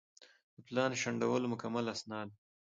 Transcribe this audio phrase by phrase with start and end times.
[0.55, 2.29] د پلان شنډولو مکمل اسناد